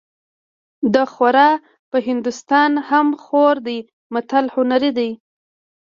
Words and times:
د 0.93 0.95
خوار 1.11 1.37
په 1.91 1.97
هندوستان 2.07 2.71
هم 2.89 3.07
خوار 3.23 3.55
دی 3.67 3.79
متل 4.13 4.45
هنري 4.55 4.91
دی 4.97 5.11